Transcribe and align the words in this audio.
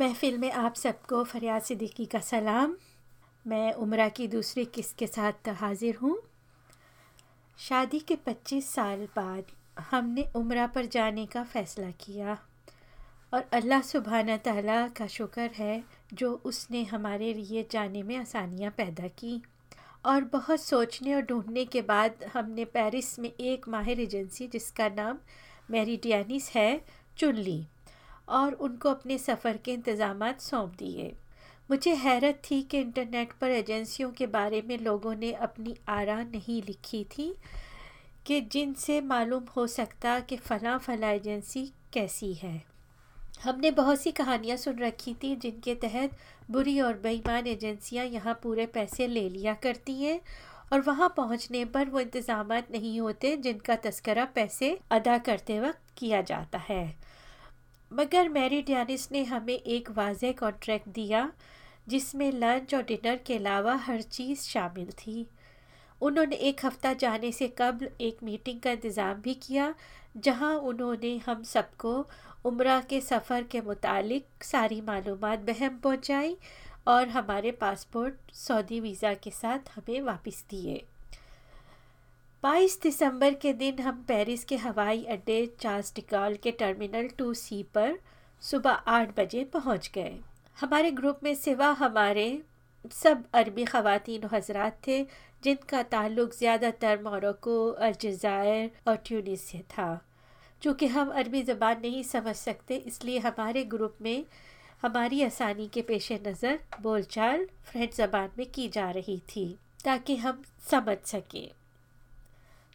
महफिल 0.00 0.38
में 0.38 0.52
आप 0.52 0.74
सबको 0.74 1.24
फरियाद 1.24 1.62
सिद्दीकी 1.62 2.04
का 2.06 2.18
सलाम। 2.18 2.76
मैं 3.46 3.72
उम्र 3.72 4.08
की 4.08 4.28
दूसरी 4.28 4.64
किस्त 4.64 4.98
के 4.98 5.06
साथ 5.06 5.48
हाजिर 5.48 5.96
हूँ। 5.96 6.22
शादी 7.58 7.98
के 7.98 8.16
25 8.16 8.70
साल 8.70 9.08
बाद 9.16 9.44
हमने 9.90 10.24
उम्र 10.36 10.66
पर 10.66 10.86
जाने 10.86 11.26
का 11.26 11.42
फ़ैसला 11.44 11.90
किया। 11.90 12.38
और 13.34 13.44
अल्लाह 13.52 13.80
सुबहाना 13.80 14.36
ताला 14.36 14.88
का 14.88 15.06
शुक्र 15.06 15.50
है 15.54 15.84
जो 16.12 16.42
उसने 16.44 16.84
हमारे 16.84 17.34
लिए 17.34 17.66
जाने 17.70 18.02
में 18.02 18.16
आसानियाँ 18.16 18.70
पैदा 18.70 19.08
की। 19.08 19.42
और 20.06 20.24
बहुत 20.24 20.60
सोचने 20.60 21.14
और 21.14 21.22
ढूँढने 21.22 21.64
के 21.64 21.82
बाद 21.82 22.24
हमने 22.34 22.64
पेरिस 22.64 23.18
में 23.18 23.32
एक 23.32 23.68
माहिर 23.68 24.00
एजेंसी 24.00 24.46
जिसका 24.46 24.88
नाम 24.88 25.18
मेरिडियानिस 25.70 26.50
है, 26.50 26.84
चुन 27.18 27.34
ली। 27.34 27.66
और 28.30 28.52
उनको 28.54 28.90
अपने 28.90 29.18
सफ़र 29.18 29.56
के 29.56 29.72
इंतज़ाम 29.72 30.30
सौंप 30.40 30.74
दिए। 30.78 31.12
मुझे 31.70 31.94
हैरत 31.96 32.40
थी 32.44 32.62
कि 32.62 32.78
इंटरनेट 32.78 33.32
पर 33.40 33.50
एजेंसियों 33.50 34.10
के 34.10 34.26
बारे 34.28 34.62
में 34.68 34.76
लोगों 34.78 35.14
ने 35.14 35.32
अपनी 35.42 35.74
आरा 35.88 36.22
नहीं 36.24 36.62
लिखी 36.62 37.04
थी 37.10 37.34
कि 38.26 38.40
जिनसे 38.52 39.00
मालूम 39.02 39.44
हो 39.56 39.66
सकता 39.68 40.18
कि 40.20 40.36
फ़लाँ 40.38 40.78
फ़ला 40.78 41.10
एजेंसी 41.10 41.64
कैसी 41.92 42.32
है। 42.34 42.62
हमने 43.44 43.70
बहुत 43.70 44.00
सी 44.00 44.10
कहानियाँ 44.12 44.56
सुन 44.56 44.78
रखी 44.78 45.14
थी 45.14 45.34
जिनके 45.36 45.74
तहत 45.74 46.16
बुरी 46.50 46.80
और 46.80 46.98
बेईमान 47.02 47.46
एजेंसियाँ 47.46 48.04
यहाँ 48.06 48.34
पूरे 48.42 48.66
पैसे 48.66 49.06
ले 49.06 49.28
लिया 49.28 49.54
करती 49.62 49.94
हैं 50.02 50.20
और 50.72 50.80
वहाँ 50.80 51.08
पहुँचने 51.16 51.64
पर 51.66 51.88
वो 51.90 52.00
इंतज़ाम 52.00 52.52
नहीं 52.52 53.00
होते 53.00 53.36
जिनका 53.36 53.76
तस्करा 53.84 54.24
पैसे 54.34 54.78
अदा 54.90 55.16
करते 55.20 55.60
वक्त 55.60 55.94
किया 55.98 56.20
जाता 56.22 56.58
है। 56.58 56.84
मगर 57.90 58.28
मैरी 58.28 58.60
डियानिस 58.62 59.10
ने 59.12 59.22
हमें 59.24 59.54
एक 59.54 59.90
वाज 59.90 60.20
कॉन्ट्रैक्ट 60.38 60.88
दिया, 60.88 61.30
जिसमें 61.88 62.30
लंच 62.32 62.74
और 62.74 62.82
डिनर 62.82 63.16
के 63.16 63.36
अलावा 63.36 63.74
हर 63.76 64.02
चीज़ 64.02 64.40
शामिल 64.40 64.90
थी। 64.98 65.26
उन्होंने 66.00 66.36
एक 66.36 66.64
हफ़्ता 66.64 66.92
जाने 66.92 67.30
से 67.32 67.48
कबल 67.58 67.88
एक 68.00 68.22
मीटिंग 68.22 68.60
का 68.60 68.70
इंतज़ाम 68.70 69.20
भी 69.22 69.34
किया, 69.34 69.74
जहाँ 70.16 70.54
उन्होंने 70.54 71.16
हम 71.26 71.42
सबको 71.42 71.94
उम्र 72.44 72.80
के 72.80 73.00
सफ़र 73.00 73.42
के 73.42 73.60
मुतालिक 73.60 74.44
सारी 74.44 74.80
मालूम 74.80 75.36
बहम 75.46 75.78
पहुंचाई 75.78 76.36
और 76.88 77.08
हमारे 77.08 77.50
पासपोर्ट 77.50 78.32
सऊदी 78.34 78.80
वीज़ा 78.80 79.14
के 79.14 79.30
साथ 79.30 79.70
हमें 79.76 80.00
वापस 80.02 80.44
दिए। 80.50 80.82
22 82.44 82.76
दिसंबर 82.82 83.34
के 83.34 83.52
दिन 83.52 83.78
हम 83.82 83.96
पेरिस 84.08 84.44
के 84.44 84.56
हवाई 84.56 85.02
अड्डे 85.04 85.34
चार्ल्स 85.60 85.92
टिकाल 85.94 86.36
के 86.42 86.50
टर्मिनल 86.60 87.08
टू 87.18 87.32
सी 87.34 87.62
पर 87.74 87.98
सुबह 88.42 88.70
आठ 88.70 89.10
बजे 89.18 89.42
पहुँच 89.52 89.90
गए। 89.94 90.14
हमारे 90.56 90.90
ग्रुप 90.90 91.20
में 91.24 91.34
सिवा 91.34 91.68
हमारे 91.80 92.24
सब 92.92 93.24
अरबी 93.34 93.64
ख़वातीन 93.64 94.28
हजरात 94.32 94.78
थे, 94.86 95.02
जिनका 95.44 95.82
ताल्लुक 95.92 96.34
ज़्यादातर 96.38 97.02
मोरक्को 97.02 97.58
अलजायर 97.88 98.70
और 98.88 98.96
ट्यूनिस 99.06 99.44
से 99.48 99.58
था। 99.70 99.90
चूँकि 100.62 100.86
हम 100.86 101.10
अरबी 101.10 101.42
ज़बान 101.42 101.80
नहीं 101.82 102.02
समझ 102.04 102.36
सकते, 102.36 102.76
इसलिए 102.76 103.18
हमारे 103.18 103.64
ग्रुप 103.76 103.96
में 104.02 104.24
हमारी 104.82 105.22
आसानी 105.22 105.68
के 105.68 105.82
पेश 105.82 106.12
नज़र 106.26 106.58
बोलचाल 106.82 107.46
फ्रेंच 107.64 107.96
ज़बान 107.96 108.30
में 108.38 108.46
की 108.50 108.68
जा 108.70 108.90
रही 108.90 109.18
थी, 109.28 109.48
ताकि 109.84 110.16
हम 110.16 110.42
समझ 110.70 110.98
सकें। 111.06 111.50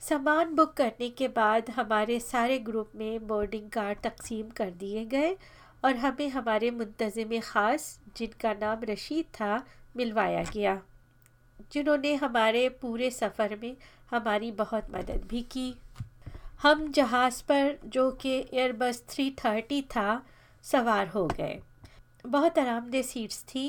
सामान 0.09 0.53
बुक 0.55 0.73
करने 0.73 1.09
के 1.09 1.27
बाद 1.27 1.69
हमारे 1.69 2.19
सारे 2.19 2.57
ग्रुप 2.59 2.91
में 2.95 3.27
बोर्डिंग 3.27 3.69
कार्ड 3.69 3.99
तकसीम 3.99 4.49
कर 4.49 4.69
दिए 4.71 5.05
गए 5.05 5.31
और 5.85 5.95
हमें 5.95 6.27
हमारे 6.29 6.69
मुंतज़म 6.71 7.39
ख़ास, 7.39 7.99
जिनका 8.17 8.53
नाम 8.53 8.83
रशीद 8.83 9.25
था, 9.33 9.63
मिलवाया 9.97 10.43
गया, 10.43 10.81
जिन्होंने 11.71 12.13
हमारे 12.15 12.67
पूरे 12.81 13.09
सफ़र 13.11 13.57
में 13.61 13.75
हमारी 14.11 14.51
बहुत 14.51 14.95
मदद 14.95 15.25
भी 15.29 15.41
की। 15.51 15.73
हम 16.61 16.91
जहाज़ 16.91 17.41
पर, 17.44 17.77
जो 17.85 18.09
कि 18.11 18.38
एयरबस 18.53 19.03
थ्री 19.09 19.29
थर्टी 19.45 19.81
था, 19.81 20.21
सवार 20.63 21.07
हो 21.07 21.27
गए। 21.27 21.59
बहुत 22.25 22.59
आरामदेह 22.59 23.01
सीट्स 23.01 23.44
थी 23.44 23.67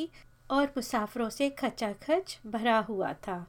और 0.50 0.72
मुसाफरों 0.76 1.28
से 1.30 1.50
खचाखच 1.50 2.38
भरा 2.46 2.78
हुआ 2.78 3.12
था। 3.12 3.44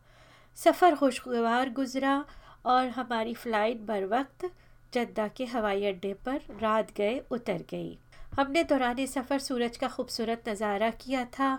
सफ़र 0.57 0.95
खुशगवार 0.95 1.69
गुज़रा 1.69 2.23
और 2.65 2.87
हमारी 2.89 3.33
फ़्लाइट 3.33 3.81
बर 3.81 4.05
वक्त 4.07 4.49
जद्दा 4.93 5.27
के 5.27 5.45
हवाई 5.45 5.85
अड्डे 5.85 6.13
पर 6.25 6.41
रात 6.61 6.91
गए 6.97 7.21
उतर 7.31 7.63
गई। 7.69 7.97
हमने 8.35 8.63
दौरान 8.63 9.05
सफ़र 9.05 9.39
सूरज 9.39 9.77
का 9.77 9.87
खूबसूरत 9.87 10.49
नज़ारा 10.49 10.89
किया 11.01 11.23
था 11.33 11.51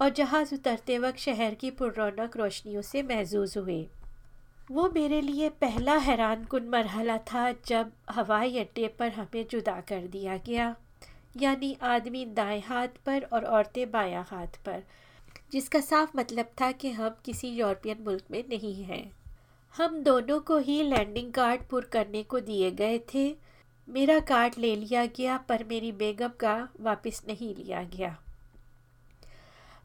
और 0.00 0.10
जहाज़ 0.10 0.54
उतरते 0.54 0.98
वक्त 0.98 1.18
शहर 1.18 1.54
की 1.54 1.70
पुरौनक 1.70 2.36
रोशनियों 2.36 2.82
से 2.82 3.02
महजूज 3.02 3.56
हुए। 3.58 3.86
वो 4.70 4.88
मेरे 4.94 5.20
लिए 5.20 5.48
पहला 5.60 5.96
हैरान 5.98 6.44
कन 6.44 6.68
मरहला 6.68 7.16
था 7.28 7.50
जब 7.66 7.92
हवाई 8.10 8.58
अड्डे 8.58 8.88
पर 8.88 9.10
हमें 9.10 9.46
जुदा 9.50 9.80
कर 9.80 10.06
दिया 10.06 10.36
गया, 10.36 10.74
यानी 11.36 11.76
आदमी 11.82 12.24
दाएँ 12.34 12.60
हाथ 12.60 13.02
पर 13.06 13.22
और 13.22 13.44
औरतें 13.46 13.90
बायां 13.90 14.24
हाथ 14.26 14.62
पर, 14.66 14.82
जिसका 15.52 15.80
साफ़ 15.80 16.16
मतलब 16.16 16.50
था 16.60 16.70
कि 16.72 16.90
हम 16.90 17.16
किसी 17.24 17.48
यूरोपियन 17.50 18.02
मुल्क 18.04 18.24
में 18.30 18.42
नहीं 18.48 18.74
हैं। 18.84 19.04
हम 19.74 20.02
दोनों 20.02 20.38
को 20.40 20.58
ही 20.58 20.82
लैंडिंग 20.82 21.32
कार्ड 21.32 21.60
पुर 21.62 21.84
करने 21.84 22.22
को 22.22 22.40
दिए 22.40 22.70
गए 22.70 22.98
थे। 23.14 23.26
मेरा 23.88 24.18
कार्ड 24.20 24.54
ले 24.58 24.74
लिया 24.76 25.04
गया, 25.06 25.36
पर 25.38 25.64
मेरी 25.64 25.92
बेगम 25.92 26.30
का 26.40 26.56
वापस 26.80 27.22
नहीं 27.28 27.54
लिया 27.54 27.82
गया। 27.82 28.16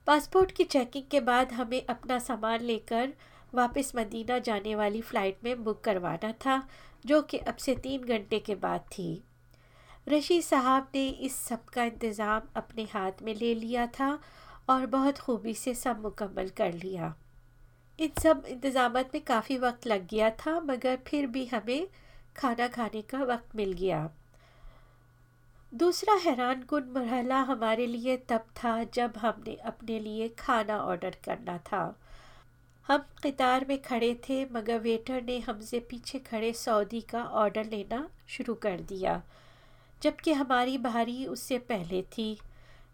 पासपोर्ट 0.07 0.51
की 0.51 0.63
चेकिंग 0.63 1.03
के 1.11 1.19
बाद 1.19 1.51
हमें 1.51 1.85
अपना 1.85 2.19
सामान 2.19 2.61
लेकर 2.61 3.13
वापस 3.53 3.91
मदीना 3.95 4.39
जाने 4.39 4.75
वाली 4.75 5.01
फ़्लाइट 5.01 5.44
में 5.44 5.63
बुक 5.63 5.81
करवाना 5.81 6.31
था, 6.45 6.61
जो 7.05 7.21
कि 7.21 7.38
अब 7.38 7.55
से 7.55 7.75
तीन 7.75 8.03
घंटे 8.03 8.39
के 8.39 8.55
बाद 8.55 8.85
थी। 8.91 9.23
रशीद 10.09 10.44
साहब 10.44 10.88
ने 10.95 11.07
इस 11.07 11.35
सब 11.35 11.65
का 11.65 11.83
इंतज़ाम 11.83 12.41
अपने 12.55 12.83
हाथ 12.83 13.21
में 13.21 13.33
ले 13.35 13.53
लिया 13.55 13.88
था 13.88 14.17
और 14.69 14.85
बहुत 14.85 15.19
खूबी 15.19 15.53
से 15.53 15.73
सब 15.75 16.01
मुकम्मल 16.01 16.50
कर 16.50 16.73
लिया। 16.73 17.15
इन 17.99 18.09
सब 18.21 18.43
इंतज़ाम 18.47 18.93
में 18.93 19.21
काफ़ी 19.23 19.57
वक्त 19.57 19.87
लग 19.87 20.07
गया 20.07 20.29
था, 20.29 20.59
मगर 20.59 20.97
फिर 21.07 21.27
भी 21.27 21.45
हमें 21.45 21.87
खाना 22.37 22.67
खाने 22.67 23.01
का 23.01 23.23
वक्त 23.23 23.55
मिल 23.55 23.73
गया। 23.73 24.09
दूसरा 25.71 26.13
हैरान 26.15 26.61
कन 26.63 26.91
मरहला 26.95 27.39
हमारे 27.41 27.85
लिए 27.87 28.15
तब 28.29 28.45
था 28.57 28.83
जब 28.93 29.13
हमने 29.17 29.55
अपने 29.65 29.99
लिए 29.99 30.27
खाना 30.39 30.77
ऑर्डर 30.79 31.15
करना 31.25 31.57
था। 31.67 31.83
हम 32.87 33.05
कतार 33.23 33.65
में 33.69 33.81
खड़े 33.81 34.13
थे, 34.23 34.43
मगर 34.45 34.79
वेटर 34.79 35.21
ने 35.21 35.39
हमसे 35.39 35.79
पीछे 35.79 36.19
खड़े 36.21 36.51
सऊदी 36.53 37.01
का 37.01 37.23
ऑर्डर 37.23 37.65
लेना 37.65 38.07
शुरू 38.27 38.53
कर 38.55 38.79
दिया, 38.81 39.21
जबकि 40.01 40.33
हमारी 40.33 40.77
बारी 40.79 41.25
उससे 41.25 41.57
पहले 41.69 42.01
थी। 42.11 42.37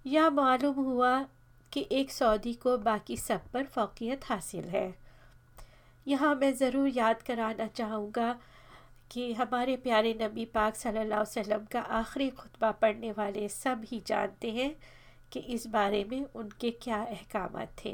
यह 0.05 0.29
मालूम 0.29 0.75
हुआ 0.75 1.13
कि 1.73 1.87
एक 1.91 2.11
सऊदी 2.11 2.53
को 2.63 2.77
बाकी 2.79 3.17
सब 3.17 3.49
पर 3.53 3.63
फ़ोकियत 3.65 4.25
हासिल 4.25 4.69
है। 4.69 4.93
यहाँ 6.05 6.33
मैं 6.35 6.53
ज़रूर 6.55 6.87
याद 6.89 7.21
कराना 7.21 7.67
चाहूँगा 7.75 8.31
कि 9.11 9.31
हमारे 9.33 9.75
प्यारे 9.77 10.13
नबी 10.21 10.45
पाक 10.45 10.75
सल्लल्लाहु 10.75 11.21
अलैहि 11.21 11.39
वसल्लम 11.39 11.65
का 11.71 11.79
आखिरी 11.97 12.29
खुतबा 12.31 12.71
पढ़ने 12.81 13.11
वाले 13.11 13.47
सब 13.49 13.81
ही 13.87 14.01
जानते 14.07 14.51
हैं 14.51 14.73
कि 15.31 15.39
इस 15.49 15.67
बारे 15.67 16.03
में 16.03 16.23
उनके 16.25 16.71
क्या 16.81 17.01
अहकाम 17.03 17.65
थे। 17.77 17.93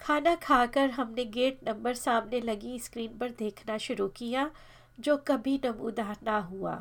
खाना 0.00 0.34
खाकर 0.42 0.90
हमने 0.90 1.24
गेट 1.32 1.60
नंबर 1.68 1.94
सामने 1.94 2.40
लगी 2.40 2.78
स्क्रीन 2.78 3.16
पर 3.18 3.30
देखना 3.38 3.78
शुरू 3.78 4.08
किया, 4.16 4.50
जो 4.98 5.16
कभी 5.26 5.58
नमूदार 5.64 6.16
ना 6.26 6.38
हुआ। 6.50 6.80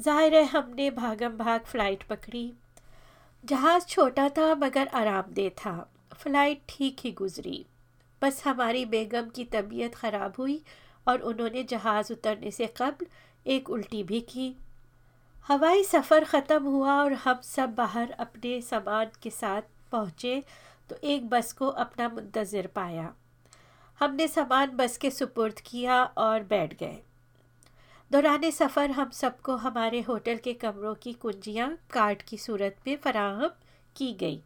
ज़ाहिर 0.00 0.34
है 0.34 0.44
हमने 0.46 0.90
भागम 0.92 1.36
भाग 1.36 1.60
फ़्लाइट 1.62 2.02
पकड़ी। 2.02 2.52
जहाज़ 3.46 3.84
छोटा 3.86 4.28
था 4.28 4.54
मगर 4.54 4.86
आरामदेह 4.94 5.48
था। 5.58 5.72
फ़्लाइट 6.14 6.62
ठीक 6.68 7.00
ही 7.04 7.10
गुज़री। 7.12 7.64
बस 8.22 8.42
हमारी 8.46 8.84
बेगम 8.86 9.28
की 9.34 9.44
तबीयत 9.44 9.94
ख़राब 9.94 10.34
हुई 10.38 10.60
और 11.06 11.20
उन्होंने 11.22 11.62
जहाज़ 11.64 12.12
उतरने 12.12 12.50
से 12.50 12.66
कबल 12.76 13.06
एक 13.46 13.70
उल्टी 13.70 14.02
भी 14.02 14.20
की। 14.30 14.54
हवाई 15.46 15.84
सफ़र 15.84 16.24
ख़त्म 16.24 16.62
हुआ 16.64 16.94
और 16.94 17.12
हम 17.24 17.40
सब 17.44 17.74
बाहर 17.74 18.10
अपने 18.20 18.60
सामान 18.62 19.10
के 19.22 19.30
साथ 19.30 19.62
पहुँचे 19.92 20.42
तो 20.90 20.96
एक 21.04 21.28
बस 21.30 21.52
को 21.52 21.66
अपना 21.78 22.08
मुंतज़र 22.08 22.66
पाया। 22.74 23.12
हमने 24.00 24.28
सामान 24.28 24.76
बस 24.76 24.96
के 24.98 25.10
सुपुर्द 25.10 25.60
किया 25.66 26.02
और 26.04 26.42
बैठ 26.44 26.78
गए। 26.80 26.98
दौरान 28.12 28.50
सफ़र 28.50 28.90
हम 28.90 29.10
सबको 29.10 29.56
हमारे 29.56 30.00
होटल 30.00 30.36
के 30.36 30.52
कमरों 30.52 30.94
की 30.94 31.12
कुंजियाँ 31.12 31.78
कार्ड 31.90 32.22
की 32.22 32.38
सूरत 32.38 32.76
में 32.86 32.96
फराहम 32.96 33.50
की 33.96 34.12
गई। 34.12 34.42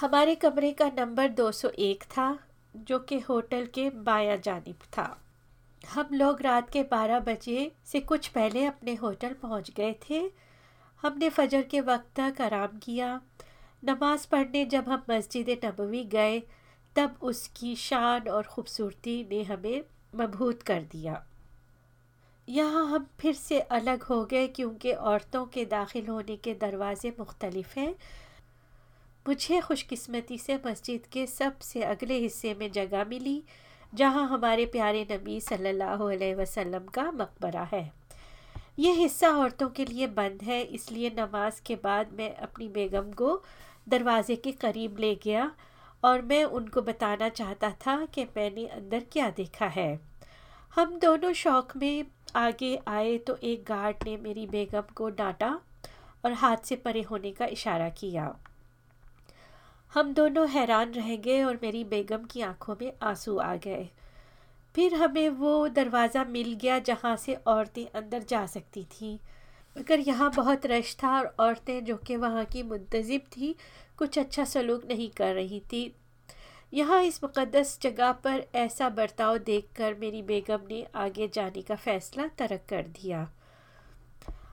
हमारे 0.00 0.34
कमरे 0.34 0.72
का 0.72 0.90
नंबर 0.98 1.28
201 1.28 2.02
था, 2.02 2.38
जो 2.76 2.98
कि 2.98 3.18
होटल 3.18 3.66
के 3.66 3.90
बाया 3.90 4.36
जानब 4.36 4.74
था। 4.74 5.22
हम 5.94 6.08
लोग 6.12 6.42
रात 6.42 6.70
के 6.70 6.82
12 6.82 7.20
बजे 7.20 7.72
से 7.84 8.00
कुछ 8.00 8.28
पहले 8.28 8.64
अपने 8.64 8.94
होटल 8.94 9.32
पहुँच 9.32 9.70
गए 9.70 9.94
थे। 10.10 10.30
हमने 11.02 11.28
फजर 11.28 11.62
के 11.62 11.80
वक्त 11.80 12.20
तक 12.20 12.40
आराम 12.40 12.78
किया। 12.78 13.20
नमाज़ 13.84 14.28
पढ़ने 14.28 14.64
जब 14.64 14.88
हम 14.88 15.04
मस्जिद 15.10 15.60
नबवी 15.64 16.04
गए, 16.04 16.42
तब 16.96 17.18
उसकी 17.22 17.76
शान 17.76 18.28
और 18.28 18.42
ख़ूबसूरती 18.42 19.28
ने 19.30 19.42
हमें 19.42 19.84
मबहूत 20.14 20.62
कर 20.62 20.82
दिया। 20.82 21.26
यहाँ 22.48 22.84
हम 22.86 23.06
फिर 23.20 23.34
से 23.34 23.60
अलग 23.60 24.02
हो 24.02 24.24
गए 24.24 24.46
क्योंकि 24.48 24.92
औरतों 24.92 25.44
के 25.46 25.64
दाखिल 25.64 26.06
होने 26.06 26.36
के 26.36 26.54
दरवाज़े 26.54 27.10
मुख्तलिफ़ 27.18 27.78
हैं। 27.78 27.94
मुझे 29.26 29.60
खुशकिस्मती 29.60 30.38
से 30.38 30.58
मस्जिद 30.66 31.06
के 31.12 31.26
सबसे 31.26 31.82
अगले 31.84 32.18
हिस्से 32.18 32.54
में 32.54 32.70
जगह 32.72 33.04
मिली, 33.04 33.42
जहाँ 33.92 34.26
हमारे 34.28 34.66
प्यारे 34.66 35.06
नबी 35.10 35.40
सल्लल्लाहु 35.40 36.06
अलैहि 36.06 36.34
वसल्लम 36.34 36.86
का 36.94 37.10
मकबरा 37.12 37.68
है। 37.72 37.90
यह 38.78 38.94
हिस्सा 38.94 39.30
औरतों 39.38 39.68
के 39.68 39.84
लिए 39.84 40.06
बंद 40.08 40.42
है, 40.42 40.62
इसलिए 40.62 41.10
नमाज़ 41.18 41.62
के 41.66 41.74
बाद 41.76 42.12
मैं 42.18 42.34
अपनी 42.38 42.68
बेगम 42.70 43.12
को 43.12 43.42
दरवाज़े 43.88 44.36
के 44.36 44.52
करीब 44.58 44.98
ले 44.98 45.14
गया 45.14 45.50
और 46.02 46.22
मैं 46.22 46.44
उनको 46.44 46.82
बताना 46.82 47.28
चाहता 47.30 47.70
था 47.86 48.04
कि 48.06 48.24
मैंने 48.36 48.66
अंदर 48.68 49.04
क्या 49.12 49.30
देखा 49.30 49.66
है। 49.68 50.09
हम 50.72 50.98
दोनों 50.98 51.32
शौक 51.32 51.72
में 51.76 52.04
आगे 52.36 52.78
आए 52.88 53.16
तो 53.18 53.36
एक 53.36 53.64
गार्ड 53.68 54.04
ने 54.06 54.16
मेरी 54.16 54.46
बेगम 54.46 54.92
को 54.94 55.08
डांटा 55.10 55.48
और 56.24 56.32
हाथ 56.32 56.56
से 56.56 56.76
परे 56.76 57.02
होने 57.02 57.30
का 57.30 57.46
इशारा 57.46 57.88
किया। 57.88 58.34
हम 59.92 60.12
दोनों 60.14 60.48
हैरान 60.48 60.92
रह 60.92 61.14
गए 61.16 61.42
और 61.42 61.58
मेरी 61.62 61.82
बेगम 61.84 62.24
की 62.24 62.40
आँखों 62.40 62.76
में 62.82 62.92
आँसू 63.02 63.36
आ 63.38 63.54
गए। 63.56 63.88
फिर 64.74 64.94
हमें 64.94 65.28
वो 65.28 65.68
दरवाज़ा 65.68 66.24
मिल 66.24 66.52
गया 66.52 66.78
जहाँ 66.78 67.16
से 67.16 67.34
औरतें 67.34 67.84
अंदर 68.00 68.22
जा 68.22 68.46
सकती 68.46 68.84
थीं। 68.92 69.18
मगर 69.76 70.00
यहाँ 70.00 70.30
बहुत 70.36 70.66
रश 70.66 70.96
था 71.02 71.18
और 71.18 71.34
औरतें 71.40 71.84
जो 71.84 71.96
कि 71.96 72.16
वहाँ 72.16 72.44
की 72.44 72.62
मुंतज़िब 72.62 73.20
थी, 73.36 73.54
कुछ 73.98 74.18
अच्छा 74.18 74.44
सलूक 74.44 74.84
नहीं 74.84 75.10
कर 75.10 75.34
रही 75.34 75.60
थी। 75.72 75.82
यहाँ 76.72 77.02
इस 77.02 77.22
मुक़दस 77.24 77.78
जगह 77.82 78.12
पर 78.24 78.44
ऐसा 78.54 78.88
बर्ताव 78.88 79.38
देखकर 79.38 79.94
मेरी 79.94 80.22
बेगम 80.22 80.66
ने 80.70 80.86
आगे 80.96 81.28
जाने 81.28 81.62
का 81.62 81.74
फ़ैसला 81.76 82.26
तरक 82.38 82.64
कर 82.68 82.82
दिया। 82.92 83.28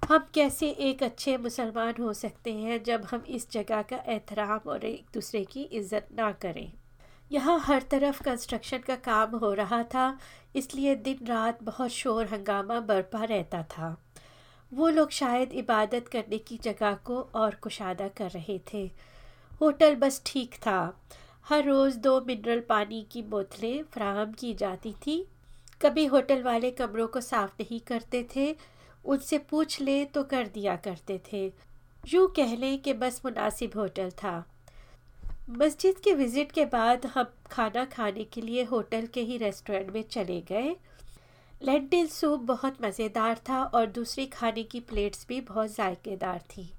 हम 0.09 0.25
कैसे 0.33 0.69
एक 0.69 1.03
अच्छे 1.03 1.37
मुसलमान 1.37 1.93
हो 1.99 2.13
सकते 2.13 2.53
हैं 2.53 2.81
जब 2.83 3.05
हम 3.05 3.23
इस 3.29 3.49
जगह 3.51 3.81
का 3.81 3.97
एहतराम 4.07 4.69
और 4.69 4.85
एक 4.85 5.05
दूसरे 5.13 5.43
की 5.45 5.61
इज़्ज़त 5.61 6.07
ना 6.17 6.31
करें? 6.41 6.71
यहाँ 7.31 7.59
हर 7.59 7.81
तरफ़ 7.91 8.21
कंस्ट्रक्शन 8.23 8.77
का 8.77 8.95
काम 8.95 9.35
हो 9.37 9.53
रहा 9.53 9.81
था, 9.85 10.17
इसलिए 10.55 10.95
दिन 10.97 11.25
रात 11.27 11.63
बहुत 11.63 11.91
शोर 11.91 12.25
हंगामा 12.25 12.79
बरपा 12.81 13.23
रहता 13.23 13.61
था। 13.71 13.95
वो 14.71 14.89
लोग 14.89 15.11
शायद 15.11 15.53
इबादत 15.53 16.07
करने 16.07 16.37
की 16.37 16.57
जगह 16.63 16.93
को 17.05 17.19
और 17.35 17.55
कुशादा 17.55 18.07
कर 18.17 18.29
रहे 18.31 18.59
थे। 18.73 18.85
होटल 19.61 19.95
बस 19.95 20.21
ठीक 20.25 20.55
था 20.57 20.79
हर 21.47 21.63
रोज़ 21.63 21.97
दो 21.97 22.19
मिनरल 22.21 22.59
पानी 22.59 23.05
की 23.11 23.21
बोतलें 23.21 23.83
फ्राहम 23.83 24.31
की 24.31 24.53
जाती 24.53 24.91
थी। 25.05 25.15
कभी 25.81 26.05
होटल 26.05 26.41
वाले 26.43 26.71
कमरों 26.71 27.07
को 27.07 27.21
साफ़ 27.21 27.51
नहीं 27.59 27.79
करते 27.79 28.27
थे, 28.35 28.55
उनसे 29.05 29.37
पूछ 29.37 29.79
ले 29.81 30.03
तो 30.05 30.23
कर 30.23 30.47
दिया 30.47 30.75
करते 30.75 31.19
थे। 31.31 31.45
यूँ 32.07 32.27
कह 32.27 32.55
लें 32.55 32.77
कि 32.77 32.93
बस 32.93 33.21
मुनासिब 33.25 33.71
होटल 33.75 34.09
था। 34.11 34.43
मस्जिद 35.49 35.99
के 35.99 36.13
विज़िट 36.13 36.51
के 36.51 36.65
बाद 36.65 37.05
हम 37.05 37.31
खाना 37.51 37.85
खाने 37.85 38.23
के 38.23 38.41
लिए 38.41 38.63
होटल 38.63 39.07
के 39.07 39.21
ही 39.21 39.37
रेस्टोरेंट 39.37 39.93
में 39.93 40.01
चले 40.01 40.41
गए। 40.41 40.75
लेंटिल 41.63 42.07
सूप 42.07 42.39
बहुत 42.39 42.81
मज़ेदार 42.81 43.39
था 43.49 43.63
और 43.63 43.85
दूसरी 43.85 44.25
खाने 44.25 44.63
की 44.63 44.79
प्लेट्स 44.79 45.25
भी 45.29 45.41
बहुत 45.41 45.75
जायकेदार 45.75 46.41
थी। 46.49 46.69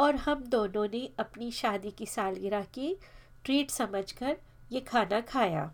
और 0.00 0.16
हम 0.16 0.44
दोनों 0.46 0.86
ने 0.94 1.08
अपनी 1.18 1.50
शादी 1.52 1.90
की 1.90 2.06
सालगिरह 2.06 2.62
की 2.74 2.96
ट्रीट 3.44 3.70
समझकर 3.70 4.36
ये 4.72 4.80
खाना 4.80 5.20
खाया। 5.22 5.70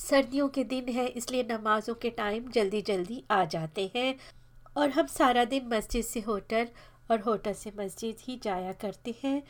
सर्दियों 0.00 0.48
के 0.48 0.64
दिन 0.64 0.88
है, 0.88 1.06
इसलिए 1.06 1.42
नमाज़ों 1.50 1.94
के 1.94 2.10
टाइम 2.10 2.48
जल्दी 2.50 2.80
जल्दी 2.82 3.22
आ 3.30 3.44
जाते 3.46 3.90
हैं 3.96 4.14
और 4.76 4.90
हम 4.90 5.06
सारा 5.08 5.44
दिन 5.44 5.68
मस्जिद 5.68 6.04
से 6.04 6.20
होटल 6.20 6.68
और 7.10 7.20
होटल 7.20 7.52
से 7.52 7.72
मस्जिद 7.78 8.16
ही 8.20 8.38
जाया 8.42 8.72
करते 8.82 9.14
हैं 9.22 9.42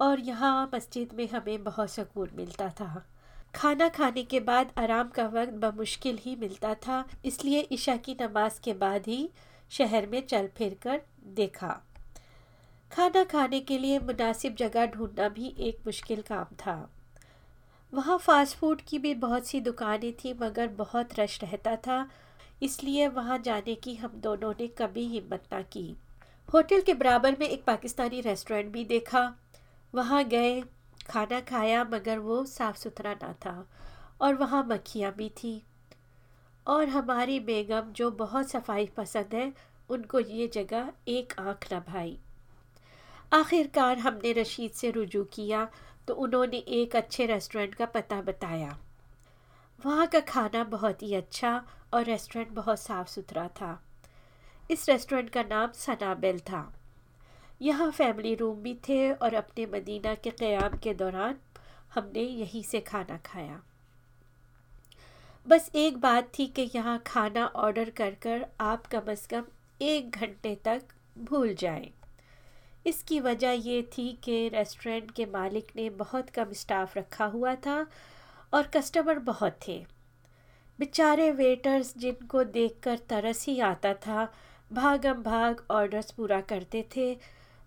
और 0.00 0.20
यहाँ 0.20 0.70
मस्जिद 0.74 1.12
में 1.14 1.28
हमें 1.28 1.62
बहुत 1.64 1.90
सुकून 1.90 2.28
मिलता 2.36 2.68
था। 2.70 3.04
खाना 3.54 3.88
खाने 3.88 4.22
के 4.22 4.40
बाद 4.40 4.72
आराम 4.78 5.08
का 5.08 5.26
वक्त 5.26 5.52
बमुश्किल 5.62 6.18
ही 6.22 6.34
मिलता 6.36 6.74
था, 6.76 7.04
इसलिए 7.24 7.66
ईशा 7.72 7.96
की 7.96 8.16
नमाज़ 8.20 8.60
के 8.64 8.72
बाद 8.74 9.06
ही 9.06 9.28
शहर 9.70 10.06
में 10.06 10.20
चल 10.26 10.48
फिर 10.56 10.76
कर 10.82 11.00
देखा। 11.34 11.80
खाना 12.92 13.24
खाने 13.24 13.60
के 13.60 13.78
लिए 13.78 13.98
मुनासिब 13.98 14.54
जगह 14.54 14.86
ढूंढना 14.86 15.28
भी 15.28 15.54
एक 15.58 15.78
मुश्किल 15.86 16.22
काम 16.22 16.44
था। 16.44 16.90
वहाँ 17.94 18.18
फ़ास्ट 18.18 18.56
फ़ूड 18.56 18.82
की 18.82 18.98
भी 18.98 19.14
बहुत 19.14 19.46
सी 19.46 19.60
दुकानें 19.60 20.12
थी, 20.12 20.34
मगर 20.34 20.68
बहुत 20.68 21.20
रश 21.20 21.42
रहता 21.42 21.76
था, 21.76 22.10
इसलिए 22.62 23.08
वहाँ 23.08 23.38
जाने 23.38 23.74
की 23.74 23.94
हम 23.94 24.10
दोनों 24.14 24.54
ने 24.60 24.66
कभी 24.66 25.06
हिम्मत 25.06 25.42
ना 25.52 25.62
की। 25.62 25.96
होटल 26.54 26.80
के 26.80 26.94
बराबर 26.94 27.36
में 27.40 27.48
एक 27.48 27.64
पाकिस्तानी 27.64 28.20
रेस्टोरेंट 28.20 28.72
भी 28.72 28.84
देखा। 28.84 29.34
वहाँ 29.94 30.24
गए, 30.24 30.62
खाना 31.06 31.40
खाया, 31.40 31.84
मगर 31.84 32.18
वो 32.18 32.44
साफ़ 32.44 32.76
सुथरा 32.76 33.12
ना 33.12 33.32
था, 33.32 33.68
और 34.20 34.34
वहाँ 34.34 34.64
मक्खियाँ 34.64 35.12
भी 35.12 35.28
थी। 35.28 35.62
और 36.66 36.88
हमारी 36.88 37.40
बेगम 37.40 37.92
जो 37.92 38.10
बहुत 38.10 38.50
सफ़ाई 38.50 38.86
पसंद 38.86 39.34
है, 39.34 39.52
उनको 39.90 40.20
ये 40.20 40.50
जगह 40.54 40.92
एक 41.08 41.32
आँख 41.38 41.72
न 41.72 41.80
भाई। 41.80 42.18
आखिरकार 43.32 43.98
हमने 43.98 44.32
रशीद 44.32 44.70
से 44.70 44.90
रुजू 44.90 45.22
किया 45.24 45.68
तो 46.08 46.14
उन्होंने 46.14 46.56
एक 46.56 46.96
अच्छे 46.96 47.26
रेस्टोरेंट 47.26 47.74
का 47.74 47.86
पता 47.86 48.20
बताया। 48.22 48.76
वहाँ 49.78 50.06
का 50.06 50.20
खाना 50.20 50.62
बहुत 50.64 51.02
ही 51.02 51.14
अच्छा 51.14 51.54
और 51.94 52.04
रेस्टोरेंट 52.04 52.50
बहुत 52.52 52.80
साफ़ 52.80 53.08
सुथरा 53.08 53.46
था। 53.60 53.80
इस 54.70 54.88
रेस्टोरेंट 54.88 55.30
का 55.30 55.42
नाम 55.42 55.72
सनाबेल 55.74 56.40
था। 56.40 56.72
यहाँ 57.62 57.90
फैमिली 57.90 58.34
रूम 58.34 58.56
भी 58.62 58.74
थे 58.88 59.12
और 59.12 59.34
अपने 59.34 59.66
मदीना 59.74 60.14
के 60.14 60.30
क़्याम 60.32 60.76
के 60.78 60.94
दौरान 60.94 61.36
हमने 61.94 62.22
यहीं 62.22 62.62
से 62.62 62.80
खाना 62.80 63.16
खाया। 63.26 63.60
बस 65.46 65.70
एक 65.74 66.00
बात 66.00 66.32
थी 66.38 66.46
कि 66.46 66.70
यहाँ 66.74 66.98
खाना 67.06 67.46
ऑर्डर 67.46 67.90
कर 67.96 68.14
कर 68.22 68.46
आप 68.60 68.86
कम 68.86 69.10
अज़ 69.10 69.26
कम 69.28 69.44
एक 69.82 70.10
घंटे 70.10 70.54
तक 70.64 70.82
भूल 71.20 71.54
जाएँ। 71.54 71.90
इसकी 72.86 73.20
वजह 73.20 73.50
ये 73.62 73.82
थी 73.92 74.12
कि 74.24 74.48
रेस्टोरेंट 74.48 75.10
के 75.10 75.26
मालिक 75.28 75.72
ने 75.76 75.88
बहुत 75.96 76.30
कम 76.30 76.52
स्टाफ 76.54 76.96
रखा 76.96 77.24
हुआ 77.26 77.54
था 77.56 77.86
और 78.52 78.66
कस्टमर 78.66 79.18
बहुत 79.24 79.58
थे। 79.66 79.78
बेचारे 80.78 81.30
वेटर्स 81.32 81.92
जिनको 81.98 82.44
देखकर 82.46 82.98
तरस 83.08 83.44
ही 83.48 83.58
आता 83.62 83.92
था 84.06 84.28
भागम 84.70 85.22
भाग 85.22 85.62
ऑर्डर्स 85.70 86.10
पूरा 86.10 86.40
करते 86.40 86.86
थे। 86.96 87.16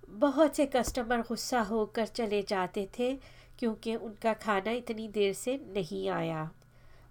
बहुत 0.09 0.55
से 0.55 0.65
कस्टमर 0.65 1.21
गुस्सा 1.21 1.61
होकर 1.61 2.05
चले 2.07 2.41
जाते 2.49 2.88
थे 2.99 3.13
क्योंकि 3.59 3.95
उनका 3.95 4.33
खाना 4.33 4.71
इतनी 4.71 5.07
देर 5.07 5.33
से 5.33 5.59
नहीं 5.75 6.07
आया। 6.09 6.49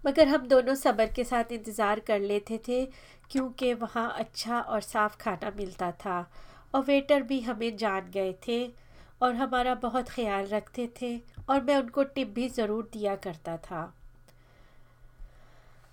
मगर 0.05 0.29
हम 0.29 0.47
दोनों 0.49 0.75
सब्र 0.75 1.07
के 1.07 1.25
साथ 1.25 1.53
इंतज़ार 1.53 2.00
कर 2.00 2.21
लेते 2.21 2.61
थे 2.69 2.85
क्योंकि 3.31 3.73
वहाँ 3.75 4.12
अच्छा 4.19 4.61
और 4.61 4.81
साफ़ 4.83 5.17
खाना 5.17 5.53
मिलता 5.57 5.91
था। 6.05 6.21
और 6.75 6.83
वेटर 6.83 7.23
भी 7.23 7.41
हमें 7.41 7.76
जान 7.76 8.11
गए 8.11 8.35
थे 8.49 8.67
और 9.23 9.35
हमारा 9.35 9.75
बहुत 9.75 10.09
ख्याल 10.09 10.47
रखते 10.47 10.88
थे 11.02 11.17
और 11.50 11.61
मैं 11.61 11.76
उनको 11.76 12.02
टिप 12.05 12.29
भी 12.29 12.49
ज़रूर 12.49 12.88
दिया 12.93 13.17
करता 13.17 13.57
था। 13.57 13.93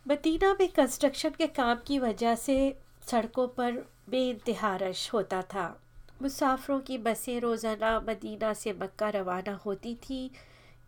मदीना 0.06 0.54
में 0.54 0.68
कंस्ट्रक्शन 0.68 1.30
के 1.30 1.48
काम 1.48 1.80
की 1.88 2.00
वजह 2.00 2.36
से 2.36 2.58
सड़कों 3.10 3.48
पर 3.48 3.72
बेानतहा 4.10 4.76
रश 4.76 5.10
होता 5.14 5.42
था। 5.42 5.68
मुसाफरों 6.22 6.80
की 6.80 6.98
बसें 6.98 7.40
रोज़ाना 7.40 8.00
मदीना 8.00 8.54
से 8.54 8.74
मक्का 8.74 9.10
रवाना 9.10 9.54
होती 9.66 9.96
थी। 9.96 10.30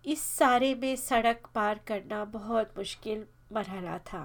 इस 0.06 0.22
सारे 0.22 0.74
में 0.76 0.96
सड़क 0.96 1.48
पार 1.56 1.80
करना 1.88 2.24
बहुत 2.26 2.74
मुश्किल 2.78 3.26
मरहला 3.54 3.98
था। 3.98 4.24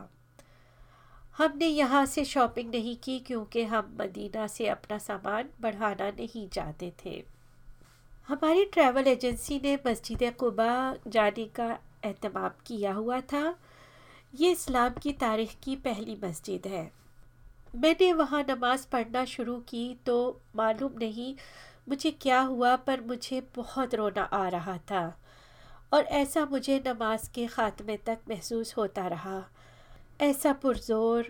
हमने 1.37 1.67
यहाँ 1.67 2.05
से 2.07 2.25
शॉपिंग 2.25 2.71
नहीं 2.71 2.97
की 2.97 3.19
क्योंकि 3.21 3.63
हम 3.65 3.97
मदीना 4.01 4.47
से 4.47 4.67
अपना 4.69 4.99
सामान 4.99 5.49
बढ़ाना 5.61 6.09
नहीं 6.11 6.49
चाहते 6.49 6.93
थे। 7.05 7.23
हमारी 8.29 8.65
ट्रैवल 8.65 9.09
एजेंसी 9.09 9.61
ने 9.65 9.75
मस्जिद 9.87 10.23
कुबा 10.39 10.73
जाने 11.07 11.45
का 11.57 11.67
अहतमाम 12.05 12.51
किया 12.67 12.93
हुआ 12.93 13.21
था। 13.33 13.43
ये 14.35 14.51
इस्लाम 14.53 14.95
की 15.03 15.13
तारीख़ 15.15 15.55
की 15.65 15.77
पहली 15.85 16.17
मस्जिद 16.25 16.67
है। 16.67 16.91
मैंने 17.75 18.13
वहाँ 18.13 18.45
नमाज़ 18.51 18.87
पढ़ना 18.93 19.25
शुरू 19.27 19.57
की 19.69 19.85
तो 20.07 20.17
मालूम 20.57 20.93
नहीं 21.01 21.35
मुझे 21.89 22.11
क्या 22.13 22.41
हुआ 22.43 22.75
पर 22.87 23.01
मुझे 23.01 23.41
बहुत 23.57 23.95
रोना 23.95 24.23
आ 24.23 24.47
रहा 24.49 24.77
था 24.91 25.03
और 25.93 26.05
ऐसा 26.15 26.45
मुझे 26.51 26.83
नमाज़ 26.87 27.29
के 27.35 27.47
ख़ात्मे 27.47 27.97
तक 28.07 28.19
महसूस 28.29 28.75
होता 28.77 29.07
रहा। 29.09 29.39
ऐसा 30.21 30.53
पुरजोर 30.53 31.27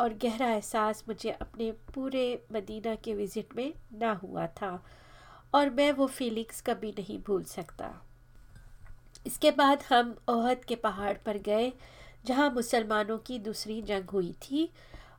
और 0.00 0.12
गहरा 0.14 0.48
एहसास 0.48 1.02
मुझे 1.08 1.30
अपने 1.30 1.70
पूरे 1.94 2.22
मदीना 2.52 2.94
के 2.94 3.14
विज़िट 3.14 3.54
में 3.56 3.72
ना 4.00 4.12
हुआ 4.22 4.46
था 4.60 4.82
और 5.54 5.70
मैं 5.70 5.90
वो 5.92 6.06
फीलिंग्स 6.06 6.60
कभी 6.60 6.90
नहीं 6.98 7.18
भूल 7.26 7.42
सकता। 7.44 7.90
इसके 9.26 9.50
बाद 9.50 9.82
हम 9.88 10.14
ओहद 10.28 10.64
के 10.64 10.76
पहाड़ 10.76 11.16
पर 11.26 11.38
गए, 11.38 11.72
जहाँ 12.26 12.50
मुसलमानों 12.50 13.16
की 13.18 13.38
दूसरी 13.38 13.80
जंग 13.82 14.10
हुई 14.10 14.32
थी 14.42 14.68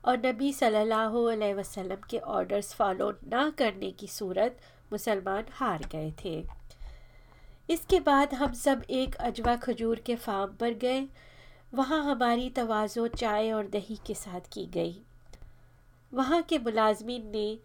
और 0.06 0.26
नबी 0.26 0.52
सल्लल्लाहु 0.54 1.24
अलैहि 1.26 1.54
वसल्लम 1.54 2.08
के 2.10 2.18
ऑर्डर्स 2.18 2.74
फॉलो 2.74 3.12
ना 3.28 3.50
करने 3.58 3.92
की 3.92 4.08
सूरत 4.08 4.60
मुसलमान 4.92 5.46
हार 5.52 5.88
गए 5.92 6.14
थे। 6.24 6.44
इसके 7.70 8.00
बाद 8.00 8.34
हम 8.34 8.54
सब 8.54 8.84
एक 8.92 9.16
अजवा 9.22 9.56
खजूर 9.58 10.00
के 10.06 10.16
फार्म 10.18 10.56
पर 10.56 10.74
गए 10.78 11.08
वहाँ 11.74 12.04
हमारी 12.04 12.50
तवाज़ो 12.50 13.08
चाय 13.08 13.52
और 13.52 13.68
दही 13.68 13.96
के 14.08 14.14
साथ 14.14 14.48
की 14.54 14.66
गई। 14.66 14.96
वहाँ 16.12 16.42
के 16.42 16.58
मुलाजमीन 16.60 17.30
ने 17.32 17.60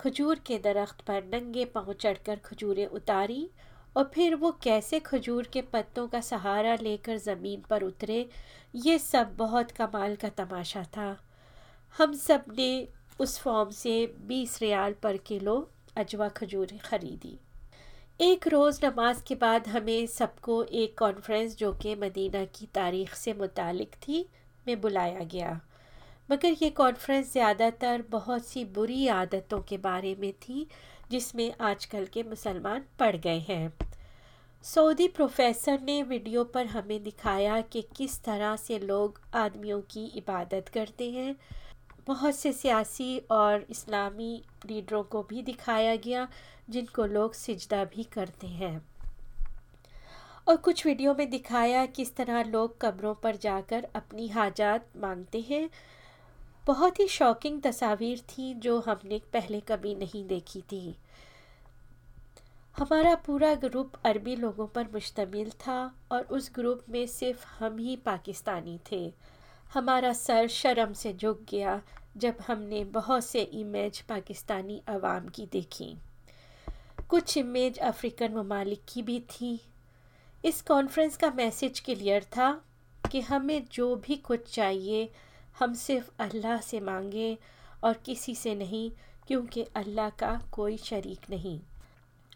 खजूर 0.00 0.40
के 0.46 0.58
दरख्त 0.58 1.00
पर 1.00 1.24
नंगे 1.24 1.64
पाँव 1.64 1.92
चढ़कर 1.92 2.36
खजूरें 2.36 2.86
उतारी 2.86 3.48
और 3.96 4.10
फिर 4.14 4.34
वो 4.34 4.50
कैसे 4.62 5.00
खजूर 5.00 5.48
के 5.52 5.62
पत्तों 5.62 6.06
का 6.08 6.20
सहारा 6.20 6.74
लेकर 6.74 7.16
ज़मीन 7.16 7.62
पर 7.70 7.82
उतरे, 7.82 8.28
ये 8.74 8.98
सब 8.98 9.34
बहुत 9.36 9.70
कमाल 9.70 10.16
का 10.16 10.28
तमाशा 10.38 10.82
था। 10.96 11.16
हम 11.96 12.12
सबने 12.12 12.88
उस 13.20 13.38
फॉर्म 13.38 13.70
से 13.70 14.14
बीस 14.26 14.58
रियाल 14.62 14.92
पर 14.92 15.16
किलो 15.16 15.58
अजवा 15.96 16.28
खजूरें 16.28 16.78
ख़रीदी। 16.78 17.38
एक 18.20 18.46
रोज़ 18.48 18.78
नमाज़ 18.84 19.22
के 19.26 19.34
बाद 19.34 19.66
हमें 19.68 20.06
सबको 20.06 20.62
एक 20.74 20.96
कॉन्फ्रेंस 20.98 21.56
जो 21.56 21.72
कि 21.72 21.94
मदीना 21.94 22.44
की 22.44 22.66
तारीख़ 22.74 23.14
से 23.14 23.32
मुतालिक 23.32 23.94
थी, 23.96 24.24
में 24.66 24.80
बुलाया 24.80 25.24
गया। 25.24 25.60
मगर 26.30 26.56
ये 26.62 26.70
कॉन्फ्रेंस 26.70 27.32
ज़्यादातर 27.32 28.02
बहुत 28.10 28.46
सी 28.46 28.64
बुरी 28.74 29.06
आदतों 29.08 29.60
के 29.60 29.78
बारे 29.78 30.14
में 30.20 30.32
थी, 30.32 30.66
जिसमें 31.10 31.52
आजकल 31.60 32.06
के 32.06 32.22
मुसलमान 32.22 32.84
पड़ 32.98 33.14
गए 33.16 33.38
हैं। 33.38 33.72
सऊदी 34.64 35.08
प्रोफेसर 35.08 35.80
ने 35.80 36.02
वीडियो 36.02 36.44
पर 36.44 36.66
हमें 36.66 37.02
दिखाया 37.02 37.60
कि 37.62 37.82
किस 37.96 38.22
तरह 38.24 38.56
से 38.56 38.78
लोग 38.78 39.20
आदमियों 39.36 39.80
की 39.90 40.04
इबादत 40.16 40.68
करते 40.68 41.10
हैं 41.10 41.34
बहुत 42.08 42.36
से 42.36 42.52
सियासी 42.52 43.18
और 43.18 43.66
इस्लामी 43.70 44.42
लीडरों 44.66 45.02
को 45.02 45.22
भी 45.22 45.42
दिखाया 45.42 45.96
गया, 45.96 46.28
जिनको 46.70 47.06
लोग 47.06 47.34
सिजदा 47.34 47.84
भी 47.84 48.04
करते 48.04 48.46
हैं। 48.46 48.88
और 50.48 50.56
कुछ 50.56 50.86
वीडियो 50.86 51.14
में 51.14 51.30
दिखाया 51.30 51.86
किस 51.86 52.16
तरह 52.16 52.42
लोग 52.42 52.80
कब्रों 52.80 53.14
पर 53.14 53.36
जाकर 53.36 53.88
अपनी 53.94 54.28
हाजात 54.28 54.88
मांगते 54.96 55.40
हैं। 55.40 55.70
बहुत 56.66 57.00
ही 57.00 57.08
शॉकिंग 57.08 57.62
तस्वीर 57.62 58.18
थी, 58.18 58.54
जो 58.54 58.80
हमने 58.80 59.20
पहले 59.32 59.60
कभी 59.60 59.94
नहीं 59.94 60.26
देखी 60.26 60.62
थी। 60.62 60.96
हमारा 62.78 63.14
पूरा 63.14 63.54
ग्रुप 63.54 63.92
अरबी 64.04 64.36
लोगों 64.36 64.66
पर 64.66 64.84
मुश्तमिल 64.84 65.50
था, 65.50 65.94
और 66.12 66.22
उस 66.22 66.50
ग्रुप 66.54 66.84
में 66.88 67.06
सिर्फ़ 67.06 67.46
हम 67.58 67.78
ही 67.78 67.96
पाकिस्तानी 67.96 68.80
थे। 68.92 69.37
हमारा 69.74 70.12
सर 70.12 70.46
शर्म 70.48 70.92
से 70.92 71.12
झुक 71.12 71.40
गया 71.50 71.80
जब 72.16 72.36
हमने 72.46 72.84
बहुत 72.84 73.24
से 73.24 73.42
इमेज 73.42 74.00
पाकिस्तानी 74.00 74.80
अवाम 74.88 75.28
की 75.28 75.46
देखी। 75.52 75.96
कुछ 77.08 77.36
इमेज 77.36 77.78
अफ्रीकन 77.78 78.34
ममालिक 78.34 78.82
की 78.88 79.02
भी 79.02 79.18
थी। 79.20 79.60
इस 80.44 80.60
कॉन्फ्रेंस 80.62 81.16
का 81.16 81.30
मैसेज 81.30 81.80
क्लियर 81.80 82.24
था 82.24 82.50
कि 83.10 83.20
हमें 83.20 83.64
जो 83.72 83.94
भी 83.96 84.16
कुछ 84.16 84.54
चाहिए, 84.54 85.08
हम 85.58 85.74
सिर्फ़ 85.74 86.10
अल्लाह 86.20 86.60
से 86.60 86.80
मांगे 86.80 87.36
और 87.84 87.94
किसी 88.06 88.34
से 88.34 88.54
नहीं, 88.54 88.90
क्योंकि 89.26 89.66
अल्लाह 89.76 90.10
का 90.10 90.40
कोई 90.52 90.76
शरीक 90.76 91.30
नहीं। 91.30 91.60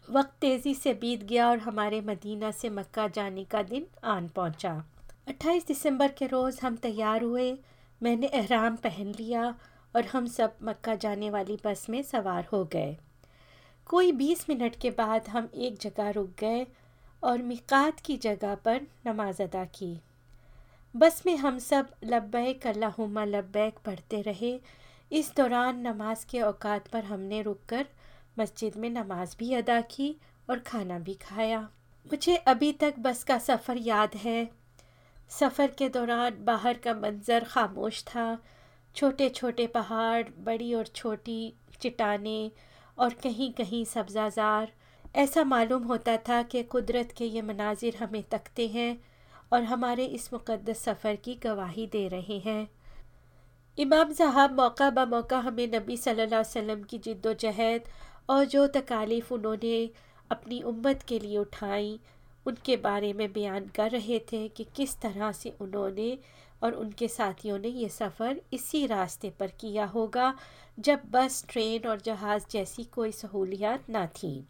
वक्त 0.09 0.33
तेज़ी 0.41 0.73
से 0.75 0.93
बीत 0.93 1.23
गया 1.23 1.49
और 1.49 1.57
हमारे 1.57 2.01
मदीना 2.01 2.51
से 2.51 2.69
मक्का 2.69 3.07
जाने 3.07 3.43
का 3.43 3.63
दिन 3.63 3.87
आन 4.03 4.27
पहुँचा। 4.27 4.83
28 5.27 5.67
दिसंबर 5.67 6.11
के 6.11 6.27
रोज़ 6.27 6.61
हम 6.61 6.75
तैयार 6.75 7.23
हुए, 7.23 7.59
मैंने 8.03 8.27
एहराम 8.27 8.75
पहन 8.75 9.07
लिया 9.07 9.55
और 9.95 10.05
हम 10.05 10.25
सब 10.25 10.55
मक्का 10.63 10.95
जाने 10.95 11.29
वाली 11.29 11.59
बस 11.65 11.85
में 11.89 12.03
सवार 12.03 12.47
हो 12.51 12.65
गए। 12.65 12.97
कोई 13.85 14.11
बीस 14.11 14.49
मिनट 14.49 14.75
के 14.75 14.89
बाद 14.89 15.27
हम 15.27 15.49
एक 15.55 15.77
जगह 15.77 16.09
रुक 16.09 16.29
गए 16.39 16.67
और 17.23 17.41
मिकात 17.41 17.99
की 17.99 18.17
जगह 18.17 18.55
पर 18.55 18.81
नमाज़ 19.07 19.43
अदा 19.43 19.65
की। 19.65 20.01
बस 20.95 21.23
में 21.25 21.37
हम 21.37 21.59
सब 21.59 21.89
लब्बैक 22.03 22.67
अल्लाहुम्मा 22.67 23.25
लब्बैक 23.25 23.79
पढ़ते 23.85 24.21
रहे। 24.21 24.61
इस 25.11 25.35
दौरान 25.35 25.87
नमाज़ 25.87 26.25
के 26.25 26.41
औकात 26.41 26.87
पर 26.87 27.03
हमने 27.03 27.41
रुककर 27.41 27.85
मस्जिद 28.39 28.75
में 28.75 28.89
नमाज़ 28.89 29.35
भी 29.37 29.53
अदा 29.53 29.81
की 29.81 30.15
और 30.49 30.59
खाना 30.59 30.99
भी 30.99 31.13
खाया। 31.13 31.61
मुझे 32.05 32.35
अभी 32.35 32.71
तक 32.73 32.93
बस 32.99 33.23
का 33.23 33.37
सफ़र 33.37 33.77
याद 33.77 34.15
है। 34.15 34.62
सफ़र 35.31 35.71
के 35.77 35.87
दौरान 35.89 36.43
बाहर 36.45 36.77
का 36.77 36.93
मंज़र 36.95 37.43
खामोश 37.45 38.03
था। 38.05 38.37
छोटे 38.95 39.29
छोटे 39.29 39.65
पहाड़, 39.67 40.23
बड़ी 40.39 40.73
और 40.73 40.87
छोटी 40.95 41.53
चट्टाने 41.81 42.51
और 42.97 43.13
कहीं 43.23 43.51
कहीं 43.53 43.83
सब्ज़ाजार। 43.85 44.71
ऐसा 45.15 45.43
मालूम 45.45 45.83
होता 45.83 46.15
था 46.27 46.41
कि 46.43 46.63
कुदरत 46.65 47.11
के 47.17 47.25
ये 47.27 47.41
मनाजिर 47.41 47.95
हमें 47.97 48.23
तकते 48.31 48.67
हैं 48.67 48.97
और 49.51 49.63
हमारे 49.63 50.05
इस 50.07 50.31
मुक़दस 50.33 50.83
सफ़र 50.83 51.15
की 51.15 51.35
गवाही 51.43 51.87
दे 51.87 52.07
रहे 52.07 52.37
हैं। 52.45 52.67
इमाम 53.77 54.11
साहब 54.13 54.55
मौका 54.55 54.89
ब 54.89 55.07
मौका 55.09 55.39
हमें 55.39 55.67
नबी 55.67 55.97
सल्लल्लाहु 55.97 56.43
अलैहि 56.43 56.49
वसल्लम 56.49 56.83
की 56.83 56.97
जिद्दोजहद 56.99 57.83
और 58.29 58.45
जो 58.45 58.65
तकालीफ़ 58.73 59.33
उन्होंने 59.33 59.89
अपनी 60.31 60.61
उम्मत 60.63 61.01
के 61.07 61.19
लिए 61.19 61.37
उठाई 61.37 61.99
उनके 62.47 62.77
बारे 62.77 63.13
में 63.13 63.33
बयान 63.33 63.67
कर 63.75 63.91
रहे 63.91 64.19
थे 64.19 64.47
कि 64.47 64.65
किस 64.75 65.01
तरह 65.01 65.31
से 65.31 65.53
उन्होंने 65.61 66.17
और 66.63 66.71
उनके 66.71 67.07
साथियों 67.07 67.59
ने 67.59 67.67
ये 67.67 67.89
सफ़र 67.89 68.41
इसी 68.53 68.85
रास्ते 68.87 69.29
पर 69.29 69.47
किया 69.47 69.85
होगा, 69.85 70.33
जब 70.79 71.01
बस, 71.11 71.45
ट्रेन 71.49 71.87
और 71.87 72.01
जहाज़ 72.01 72.45
जैसी 72.51 72.83
कोई 72.83 73.11
सहूलियात 73.11 73.89
ना 73.89 74.07
थी। 74.07 74.47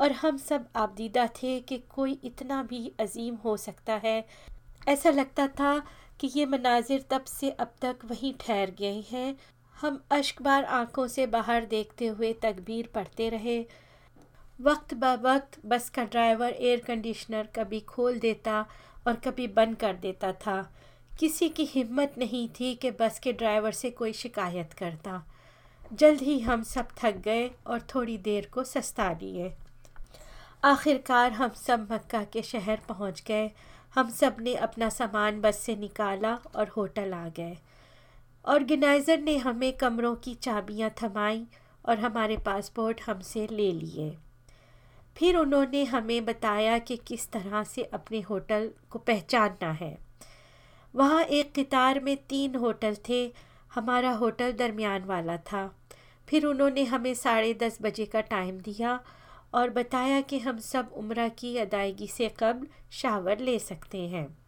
और 0.00 0.12
हम 0.12 0.36
सब 0.36 0.68
आबदीदा 0.76 1.26
थे 1.26 1.60
कि 1.60 1.78
कोई 1.78 2.20
इतना 2.24 2.62
भी 2.62 2.92
अजीम 3.00 3.34
हो 3.34 3.56
सकता 3.56 3.94
है। 3.94 4.26
ऐसा 4.88 5.10
लगता 5.10 5.48
था 5.48 5.82
कि 6.20 6.30
ये 6.36 6.46
मनाजिर 6.46 7.04
तब 7.10 7.24
से 7.24 7.50
अब 7.50 7.74
तक 7.82 7.96
वहीं 8.04 8.34
ठहर 8.40 8.70
गए 8.70 9.04
हैं। 9.10 9.36
हम 9.80 10.04
अश्कबार 10.10 10.64
आँखों 10.64 11.06
से 11.06 11.26
बाहर 11.26 11.64
देखते 11.64 12.06
हुए 12.06 12.32
तकबीर 12.32 12.86
पढ़ते 12.94 13.28
रहे। 13.28 13.66
वक्त 14.60 14.94
ब 14.94 15.04
वक्त 15.22 15.58
बस 15.66 15.88
का 15.90 16.04
ड्राइवर 16.04 16.50
एयर 16.50 16.80
कंडीशनर 16.80 17.48
कभी 17.56 17.80
खोल 17.80 18.18
देता 18.18 18.64
और 19.06 19.16
कभी 19.16 19.46
बंद 19.46 19.76
कर 19.76 19.96
देता 19.96 20.32
था। 20.32 20.72
किसी 21.18 21.48
की 21.48 21.64
हिम्मत 21.64 22.14
नहीं 22.18 22.48
थी 22.50 22.74
कि 22.74 22.90
बस 22.90 23.18
के 23.18 23.32
ड्राइवर 23.32 23.72
से 23.72 23.90
कोई 23.90 24.12
शिकायत 24.12 24.72
करता। 24.72 25.22
जल्द 25.92 26.20
ही 26.20 26.38
हम 26.40 26.62
सब 26.62 26.88
थक 26.98 27.16
गए 27.16 27.50
और 27.66 27.86
थोड़ी 27.94 28.18
देर 28.18 28.48
को 28.52 28.64
सस्ता 28.64 29.12
लिए। 29.12 29.52
आखिरकार 30.64 31.32
हम 31.32 31.50
सब 31.56 31.86
मक्का 31.92 32.24
के 32.24 32.42
शहर 32.42 32.80
पहुँच 32.88 33.22
गए। 33.28 33.50
हम 33.94 34.10
सबने 34.10 34.54
अपना 34.54 34.88
सामान 34.88 35.40
बस 35.40 35.58
से 35.58 35.76
निकाला 35.76 36.34
और 36.54 36.68
होटल 36.68 37.12
आ 37.12 37.28
गए। 37.28 37.56
ऑर्गेनाइज़र 38.44 39.18
ने 39.18 39.36
हमें 39.38 39.72
कमरों 39.72 40.14
की 40.16 40.34
चाबियाँ 40.34 40.90
थमाई 41.02 41.46
और 41.88 41.98
हमारे 41.98 42.36
पासपोर्ट 42.36 43.00
हमसे 43.06 43.46
ले 43.50 43.72
लिए। 43.72 44.16
फिर 45.16 45.36
उन्होंने 45.36 45.84
हमें 45.84 46.24
बताया 46.24 46.78
कि 46.78 46.96
किस 46.96 47.30
तरह 47.30 47.64
से 47.64 47.82
अपने 47.82 48.20
होटल 48.20 48.70
को 48.90 48.98
पहचानना 48.98 49.72
है। 49.72 49.98
वहाँ 50.94 51.24
एक 51.24 51.60
कतार 51.60 52.00
में 52.00 52.16
तीन 52.16 52.54
होटल 52.54 52.96
थे, 53.08 53.34
हमारा 53.74 54.10
होटल 54.10 54.52
दरमियान 54.52 55.04
वाला 55.04 55.36
था। 55.36 55.76
फिर 56.28 56.46
उन्होंने 56.46 56.84
हमें 56.84 57.14
साढ़े 57.14 57.54
दस 57.54 57.78
बजे 57.82 58.06
का 58.06 58.20
टाइम 58.20 58.58
दिया 58.58 59.00
और 59.54 59.70
बताया 59.70 60.20
कि 60.20 60.38
हम 60.38 60.58
सब 60.58 60.92
उम्र 60.96 61.28
की 61.28 61.56
अदायगी 61.56 62.06
से 62.06 62.28
कबल 62.28 62.66
शावर 62.90 63.38
ले 63.38 63.58
सकते 63.58 64.08
हैं। 64.08 64.38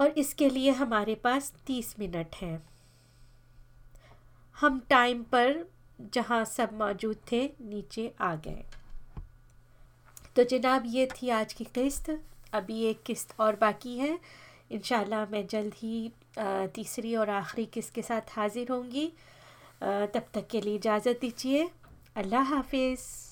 और 0.00 0.08
इसके 0.08 0.50
लिए 0.50 0.70
हमारे 0.70 1.14
पास 1.14 1.52
तीस 1.66 1.96
मिनट 1.98 2.34
हैं। 2.34 2.68
हम 4.60 4.80
टाइम 4.88 5.22
पर 5.22 5.70
जहाँ 6.00 6.44
सब 6.44 6.70
मौजूद 6.72 7.16
थे, 7.32 7.52
नीचे 7.60 8.14
आ 8.20 8.34
गए। 8.34 8.64
तो 10.38 10.42
जनाब, 10.44 10.82
ये 10.86 11.06
थी 11.06 11.28
आज 11.30 11.52
की 11.52 11.64
किस्त। 11.64 12.10
अभी 12.54 12.82
एक 12.86 13.02
किस्त 13.06 13.34
और 13.40 13.56
बाकी 13.60 13.96
है। 13.98 14.18
इन 14.72 14.80
मैं 15.32 15.46
जल्द 15.46 15.72
ही 15.76 16.12
तीसरी 16.74 17.14
और 17.16 17.30
आखिरी 17.30 17.64
किस्त 17.66 17.94
के 17.94 18.02
साथ 18.02 18.36
हाज़िर 18.36 18.70
होंगी। 18.72 19.06
तब 19.82 20.26
तक 20.34 20.46
के 20.50 20.60
लिए 20.60 20.74
इजाज़त 20.76 21.18
दीजिए। 21.20 21.68
अल्लाह 22.16 22.54
हाफिज़। 22.54 23.27